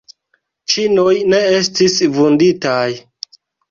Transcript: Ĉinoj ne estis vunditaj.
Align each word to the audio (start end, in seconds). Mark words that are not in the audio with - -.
Ĉinoj 0.73 1.13
ne 1.35 1.43
estis 1.61 2.01
vunditaj. 2.19 2.85